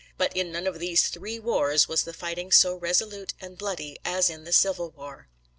[0.17, 4.31] But in none of these three wars was the fighting so resolute and bloody as
[4.31, 5.27] in the Civil War.